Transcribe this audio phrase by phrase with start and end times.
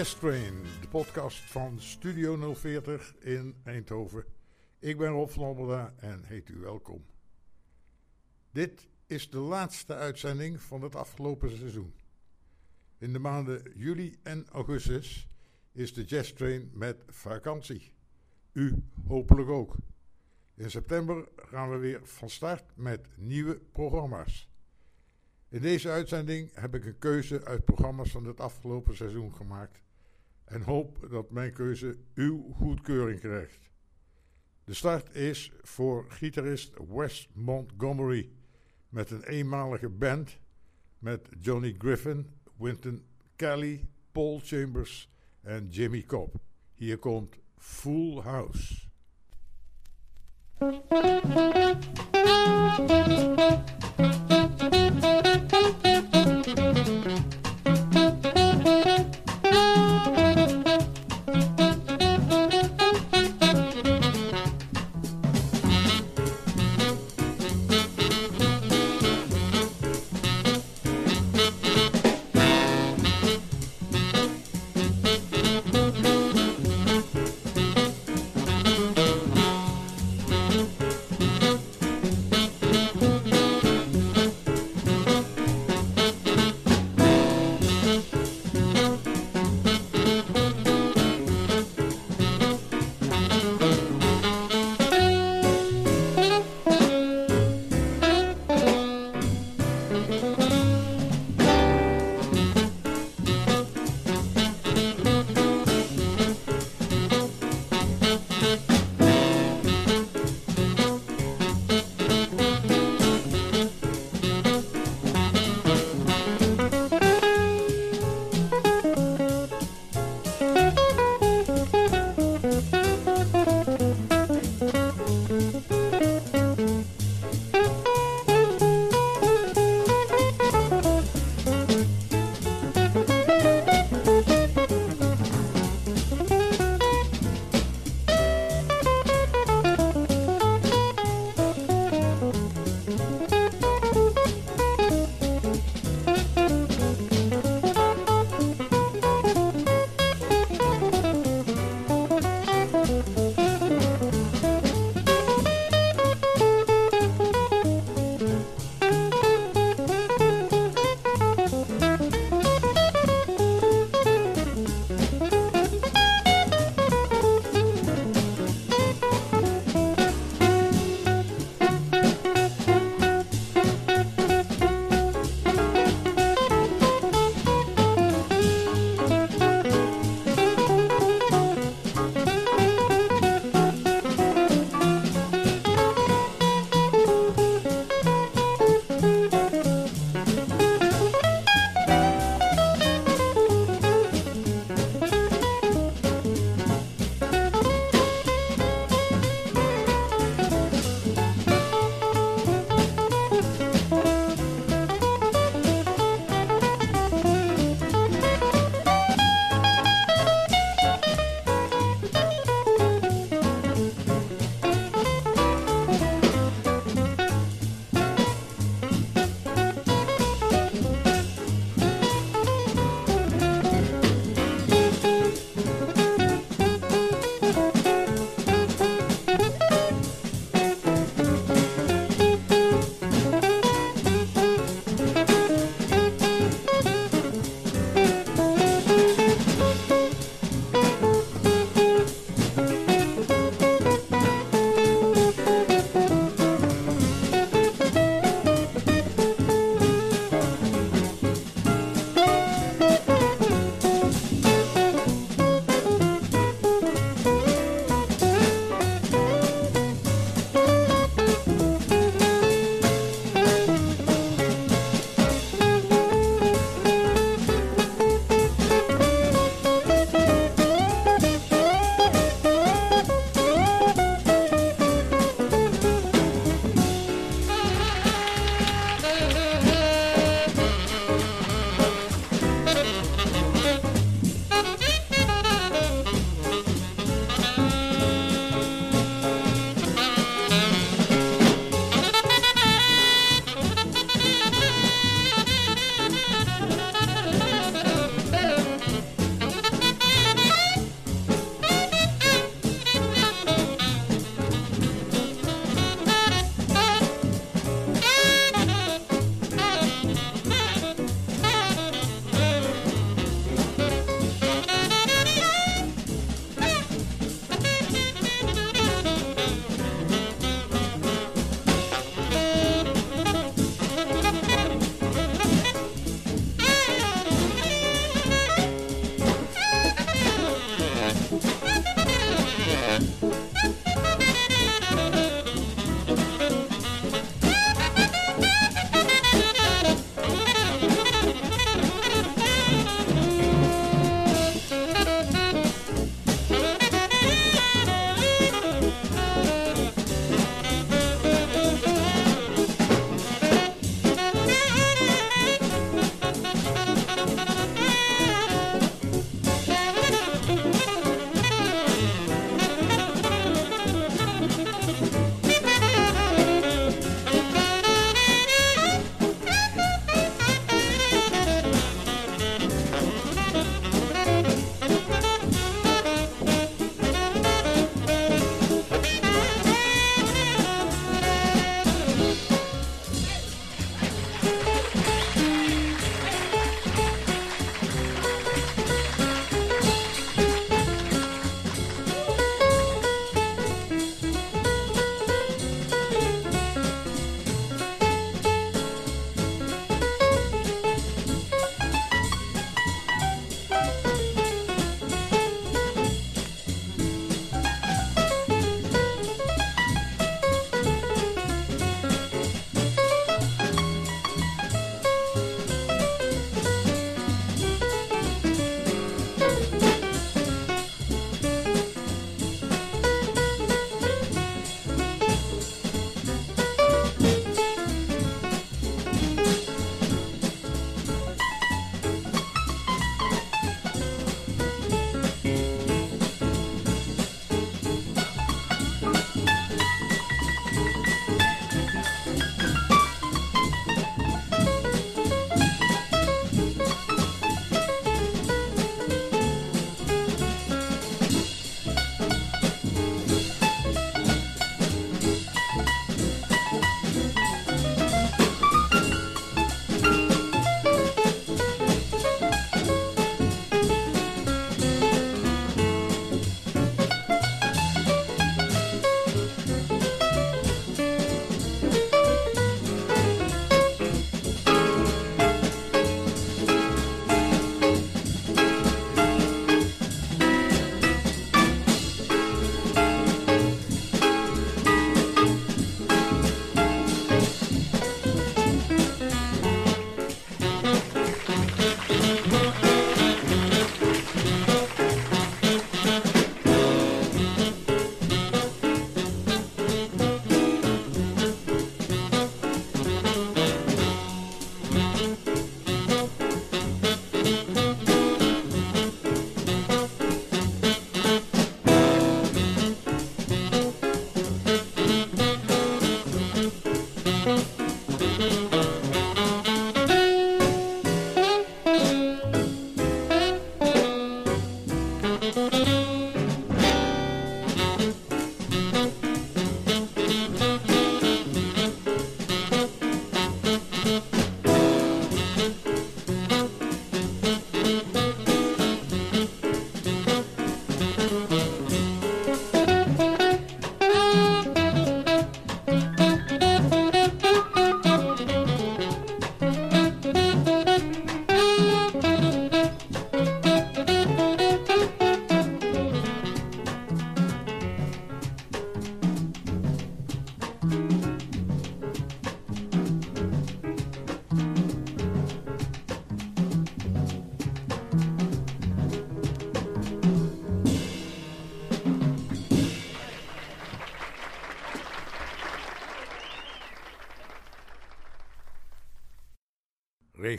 [0.00, 4.24] Jazz Train, de podcast van Studio 040 in Eindhoven.
[4.78, 7.04] Ik ben Rob van en heet u welkom.
[8.50, 11.94] Dit is de laatste uitzending van het afgelopen seizoen.
[12.98, 15.28] In de maanden juli en augustus
[15.72, 17.92] is de Jazz Train met vakantie.
[18.52, 19.76] U hopelijk ook.
[20.54, 24.50] In september gaan we weer van start met nieuwe programma's.
[25.48, 29.88] In deze uitzending heb ik een keuze uit programma's van het afgelopen seizoen gemaakt
[30.50, 33.70] en hoop dat mijn keuze uw goedkeuring krijgt.
[34.64, 38.30] De start is voor gitarist Wes Montgomery
[38.88, 40.38] met een eenmalige band
[40.98, 42.26] met Johnny Griffin,
[42.56, 43.04] Wynton
[43.36, 46.34] Kelly, Paul Chambers en Jimmy Cobb.
[46.74, 48.88] Hier komt Full House.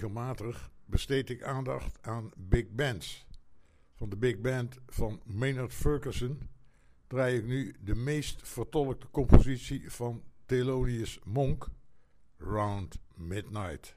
[0.01, 3.25] Regelmatig besteed ik aandacht aan big bands.
[3.93, 6.49] Van de big band van Maynard Ferguson
[7.07, 11.67] draai ik nu de meest vertolkte compositie van Thelonious Monk,
[12.37, 13.95] Round Midnight.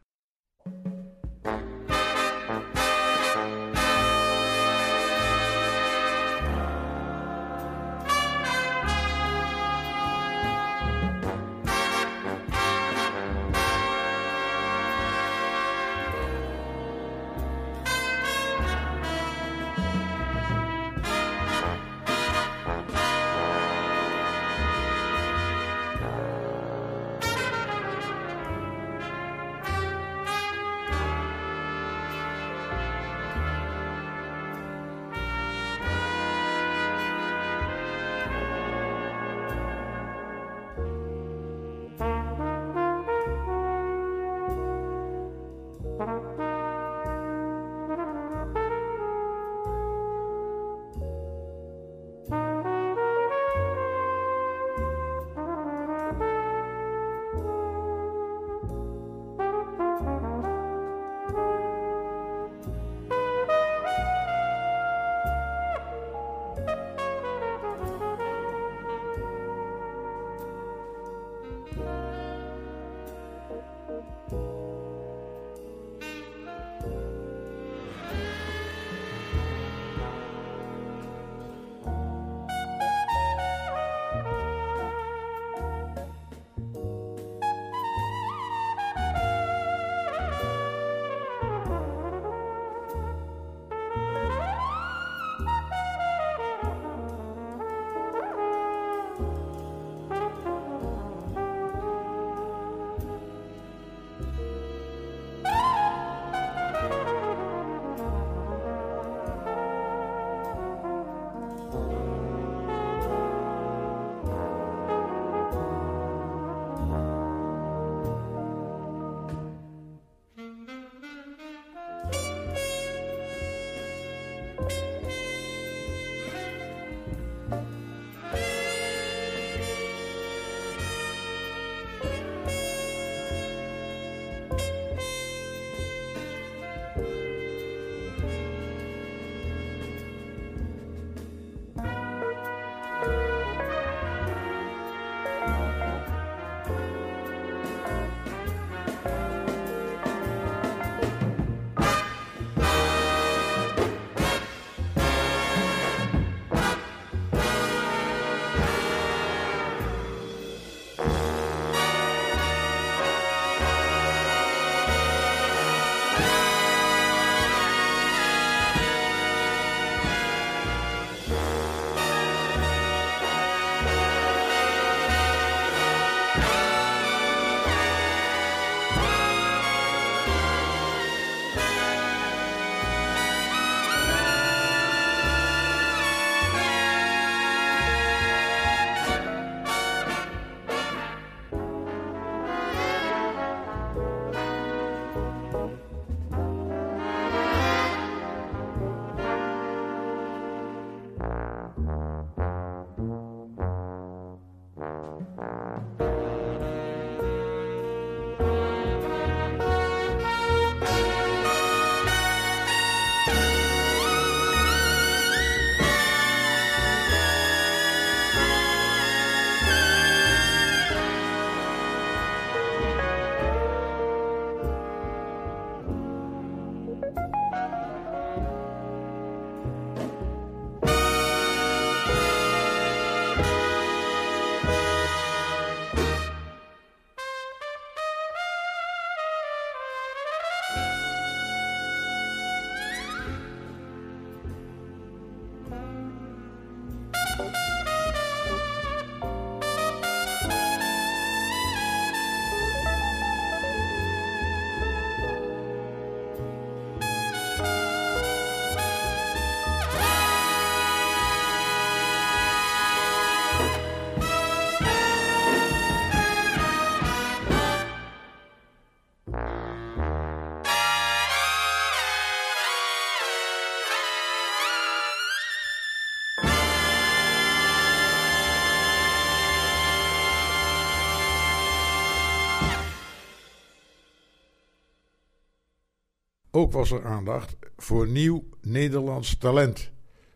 [286.56, 289.90] Ook was er aandacht voor nieuw Nederlands talent,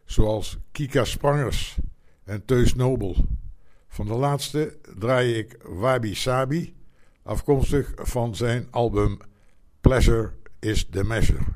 [0.04, 1.78] zoals Kika Sprangers
[2.24, 3.16] en Teus Nobel.
[3.88, 6.74] Van de laatste draai ik Wabi Sabi,
[7.22, 9.18] afkomstig van zijn album
[9.80, 11.47] Pleasure is the Measure.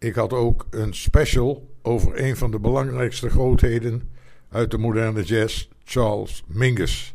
[0.00, 4.10] Ik had ook een special over een van de belangrijkste grootheden
[4.48, 7.14] uit de moderne jazz, Charles Mingus.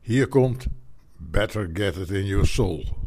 [0.00, 0.66] Hier komt
[1.16, 3.05] Better Get It In Your Soul.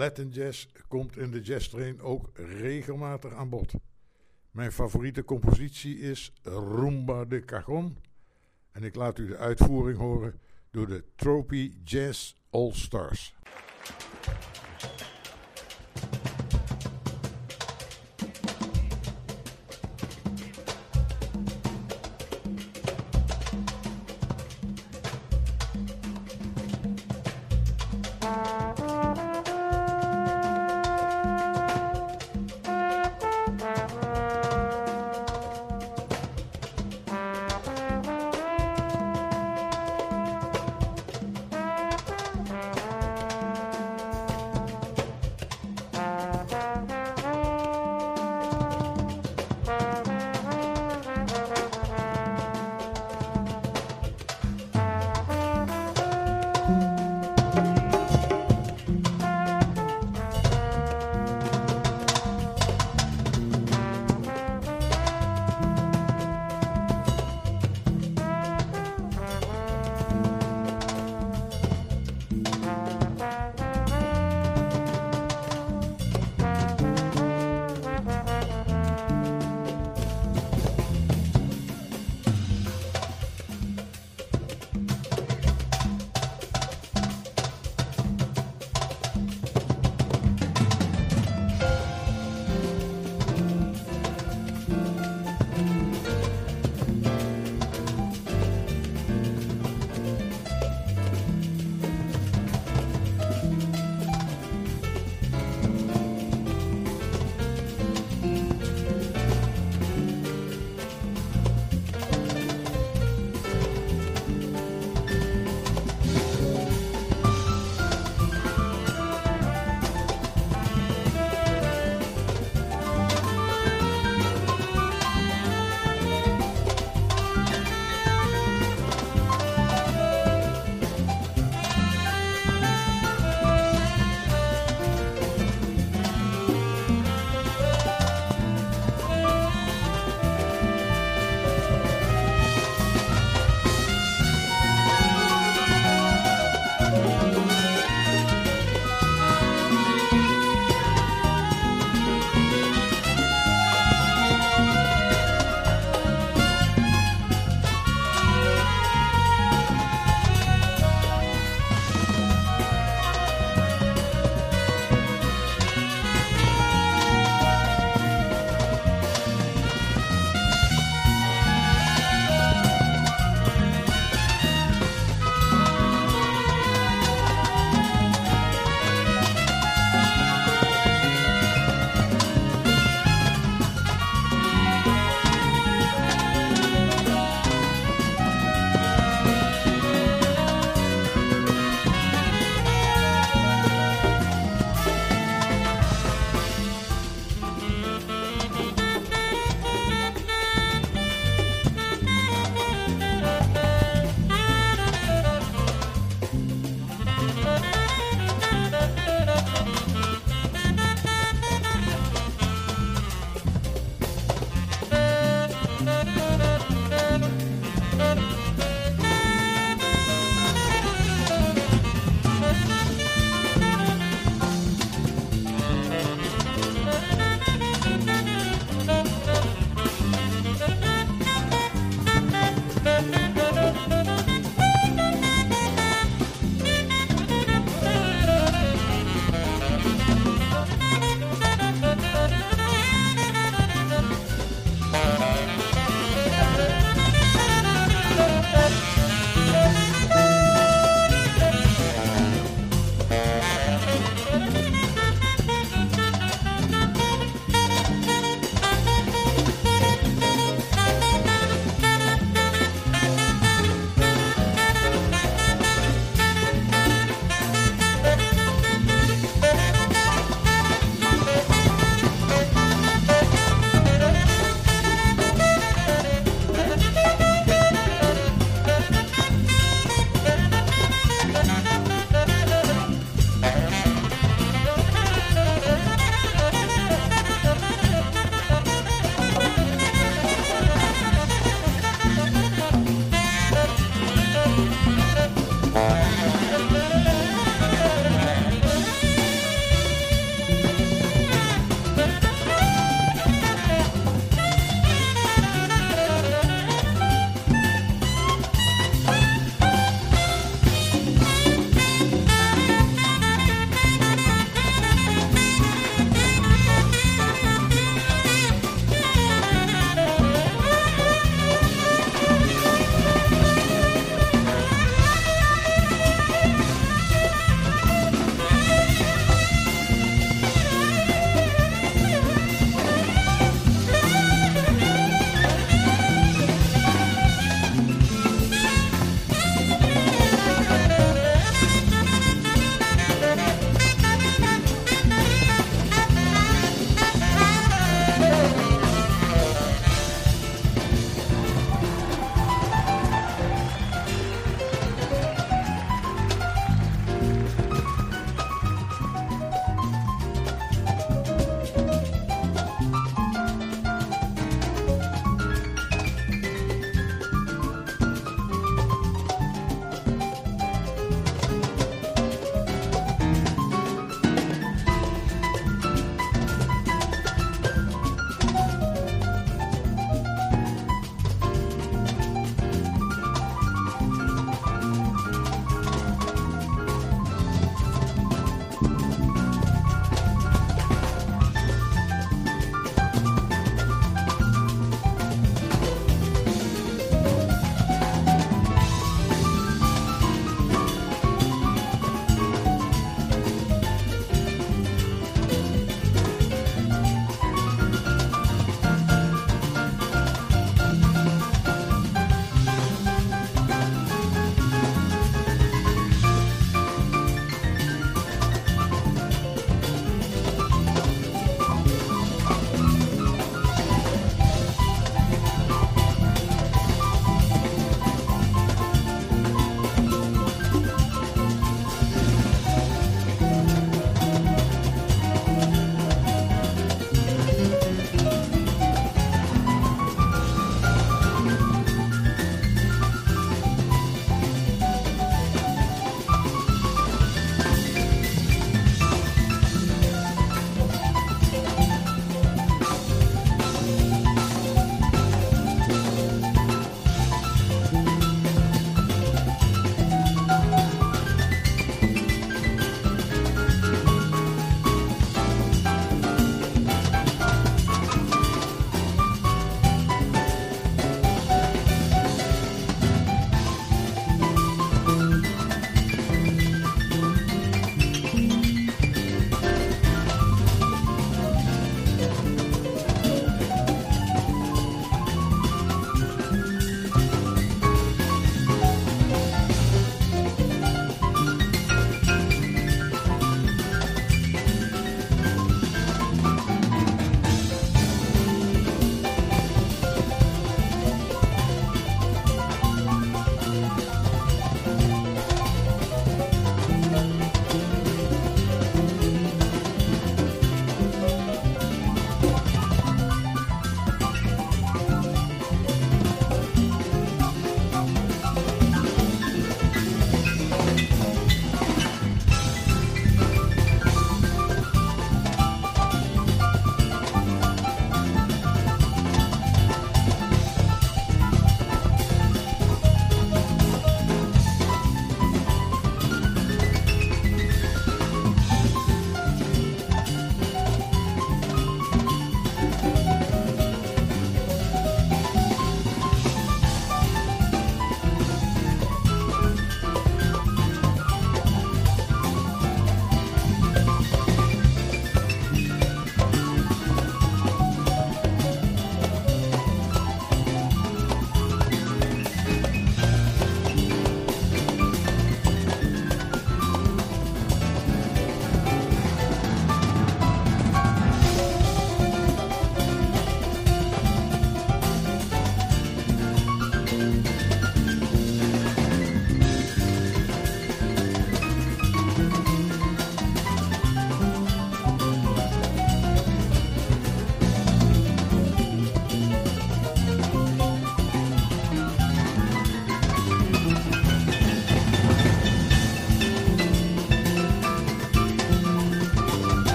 [0.00, 3.72] Latin jazz komt in de Jazz Train ook regelmatig aan bod.
[4.50, 7.96] Mijn favoriete compositie is Rumba de Cajon.
[8.72, 13.34] En ik laat u de uitvoering horen door de Tropy Jazz All Stars.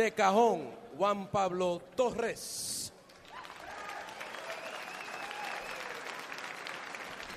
[0.00, 0.62] de cajón,
[0.96, 2.90] Juan Pablo Torres.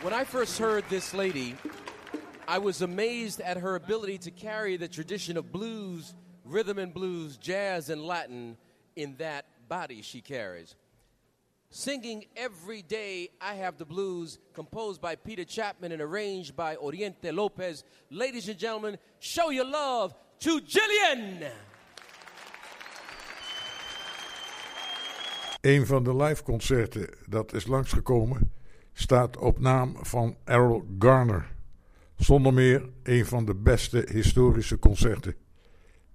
[0.01, 1.57] When I first heard this lady,
[2.47, 7.35] I was amazed at her ability to carry the tradition of blues, rhythm and blues,
[7.35, 8.55] jazz, and Latin
[8.95, 10.75] in that body she carries.
[11.69, 17.29] singing Every Day I Have the Blues, composed by Peter Chapman and arranged by Oriente
[17.33, 17.83] Lopez.
[18.09, 21.51] Ladies and gentlemen, show your love to Jillian.
[25.63, 28.51] Een van de live concerten dat is langsgekomen
[28.93, 31.55] staat op naam van Errol Garner.
[32.15, 35.35] Zonder meer een van de beste historische concerten.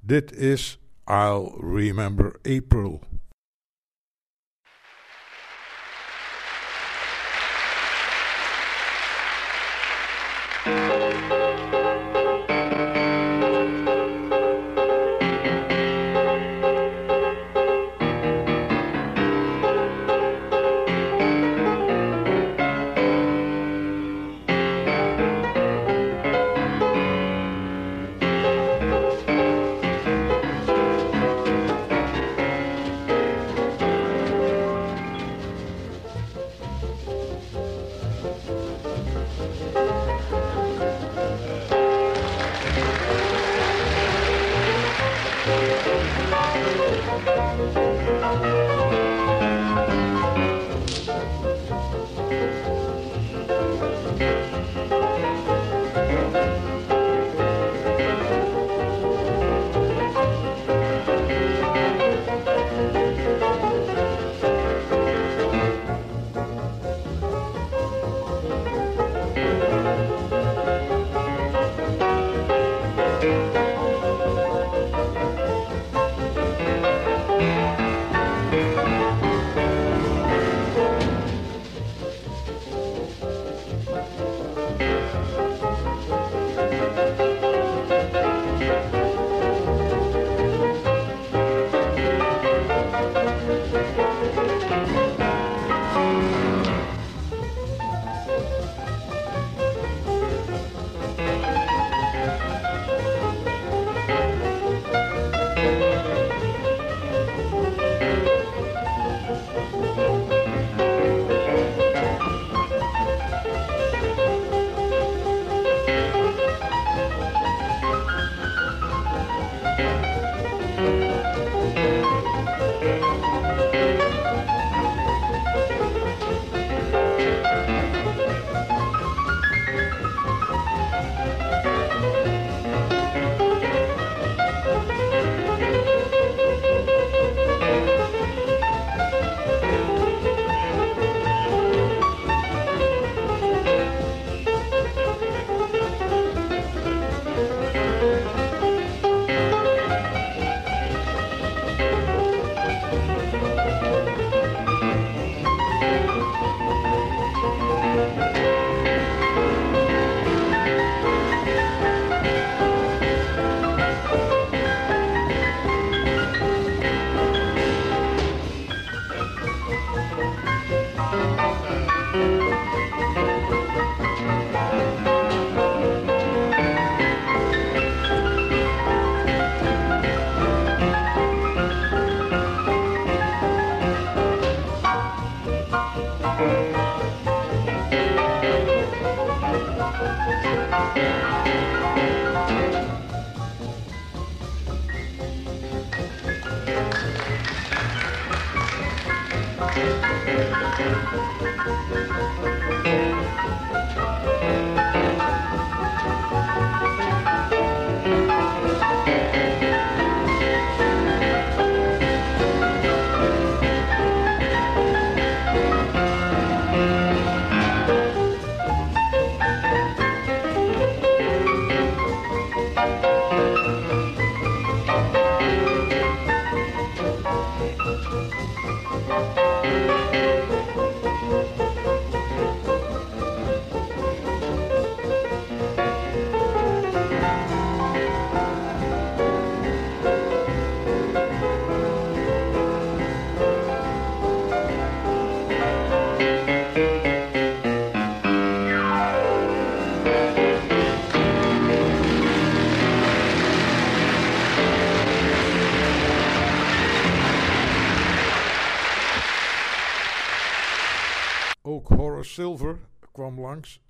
[0.00, 3.02] Dit is I'll Remember April.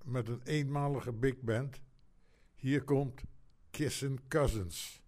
[0.05, 1.81] Met een eenmalige big band.
[2.55, 3.21] Hier komt
[3.71, 5.03] Kissin' Cousins.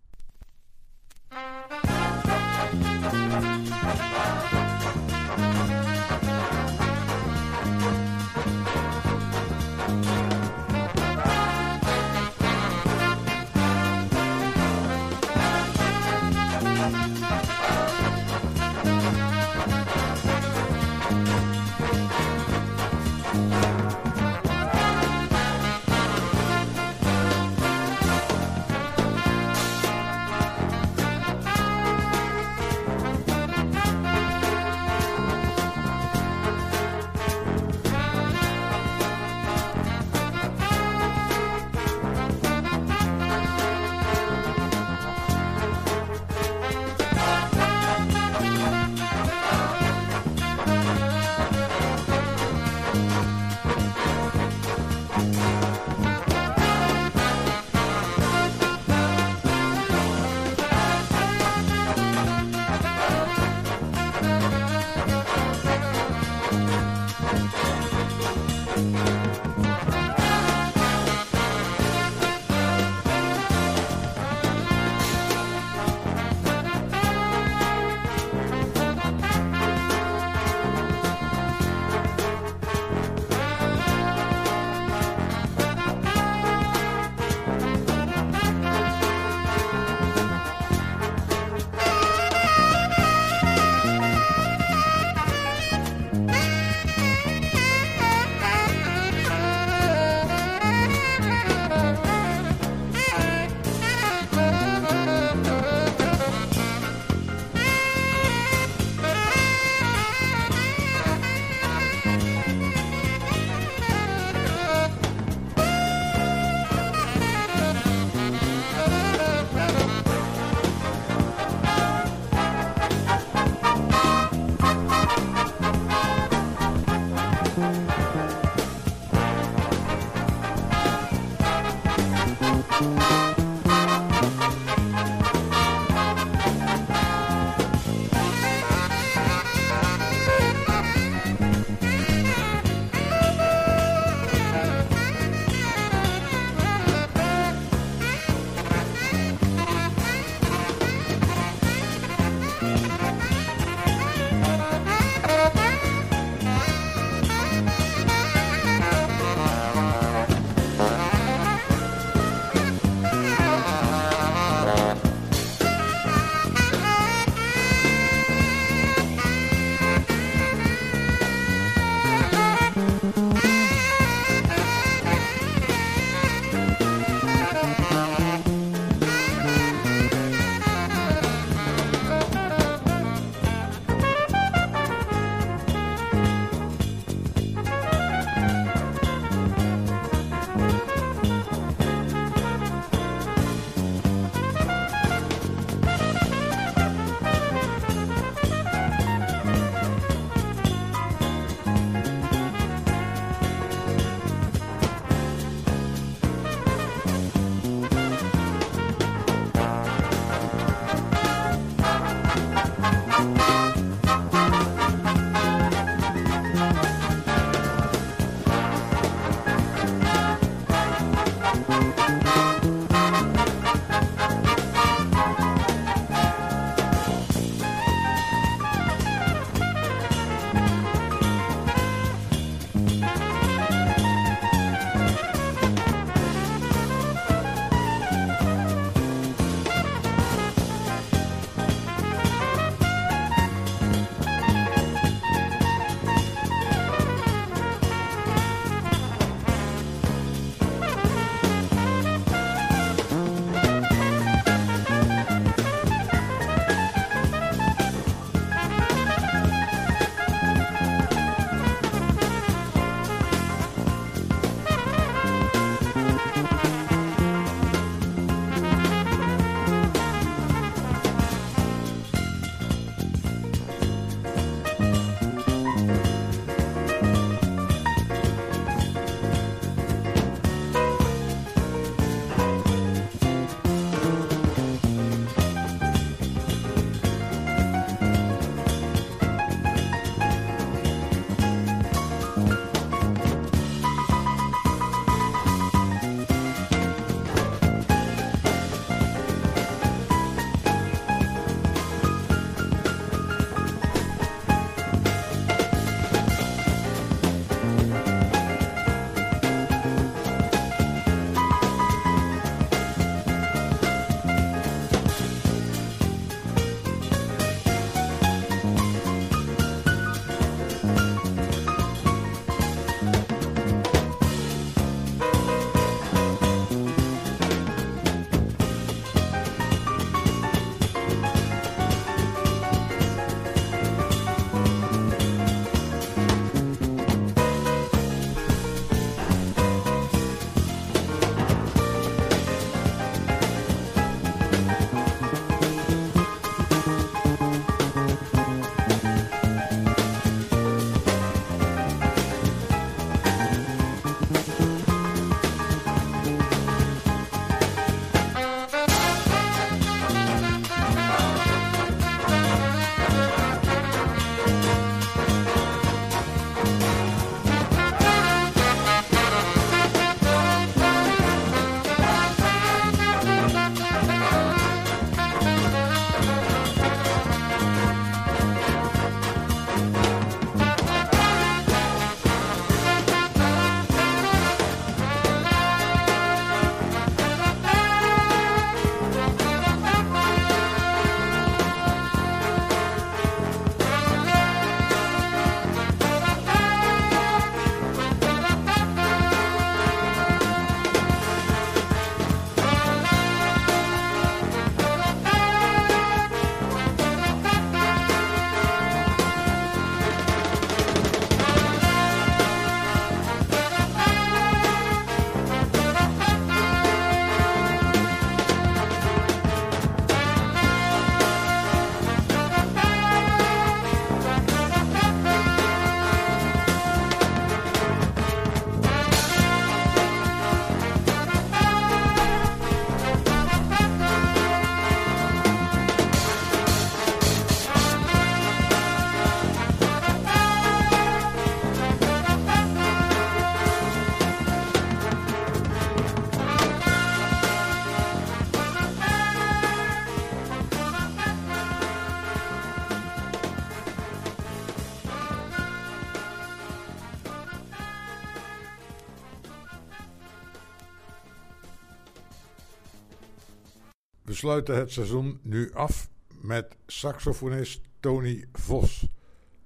[464.51, 469.09] Sluiten het seizoen nu af met saxofonist Tony Vos,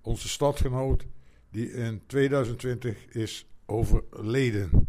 [0.01, 1.07] onze stadgenoot
[1.51, 4.89] die in 2020 is overleden.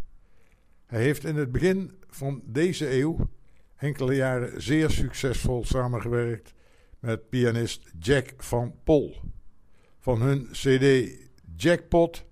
[0.85, 3.29] Hij heeft in het begin van deze eeuw
[3.75, 6.53] enkele jaren zeer succesvol samengewerkt
[6.99, 9.15] met pianist Jack van Pol.
[9.99, 11.17] Van hun CD
[11.55, 12.25] Jackpot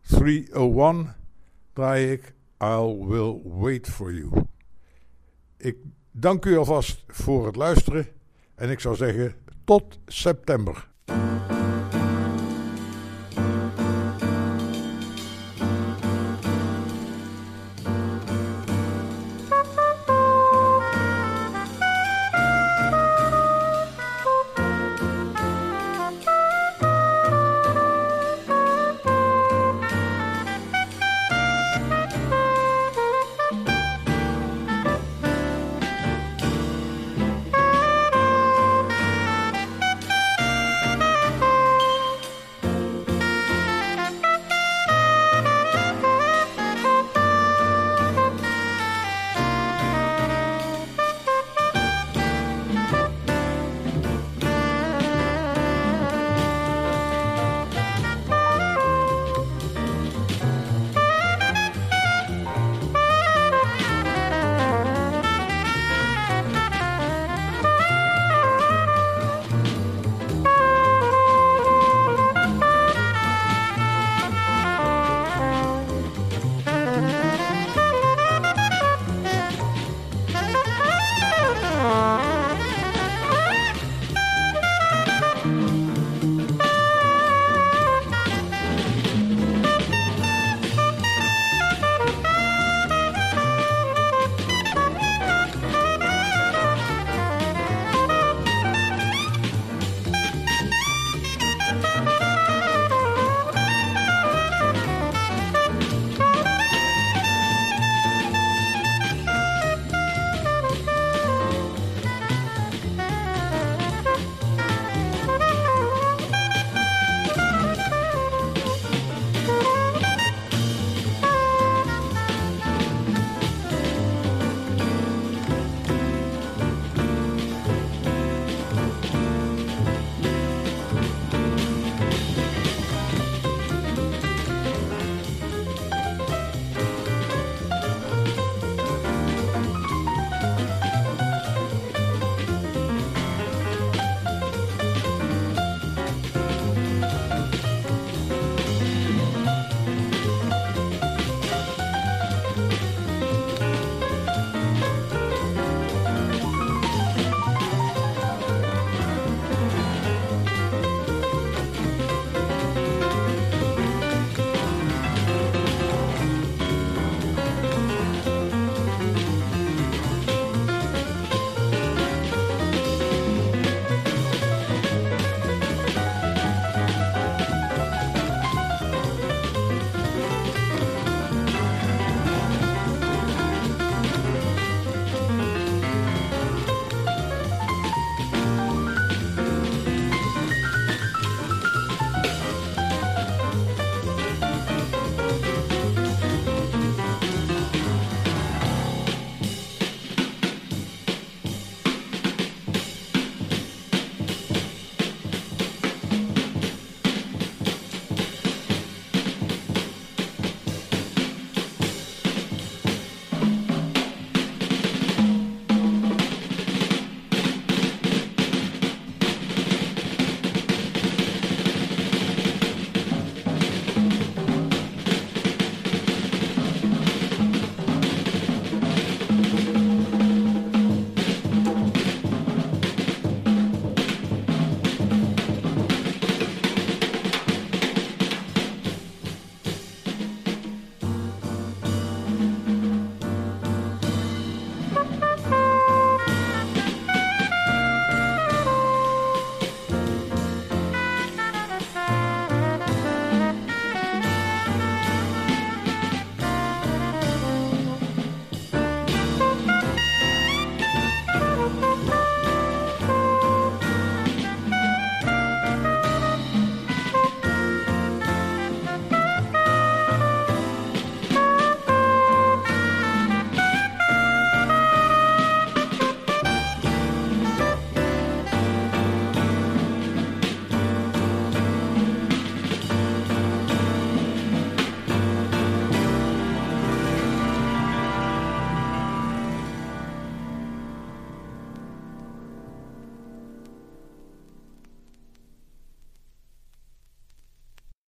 [0.00, 1.14] 301
[1.72, 4.46] draai ik I Will Wait For You.
[5.56, 5.76] Ik
[6.18, 8.06] dank u alvast voor het luisteren
[8.54, 10.88] en ik zou zeggen tot september.